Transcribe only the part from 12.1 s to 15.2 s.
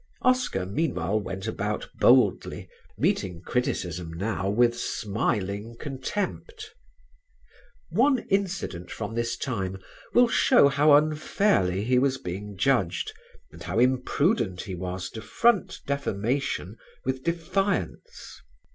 being judged and how imprudent he was